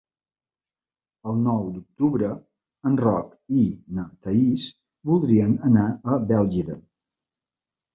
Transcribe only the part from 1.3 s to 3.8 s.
El nou d'octubre en Roc i